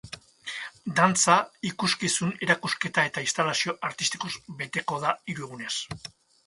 Dantza, 0.99 1.35
ikuskizun, 1.71 2.33
erakusketa 2.47 3.07
eta 3.11 3.25
instalazio 3.29 3.79
artistikoz 3.93 4.35
beteko 4.65 5.03
da 5.07 5.19
hiru 5.33 5.49
egunez. 5.51 5.73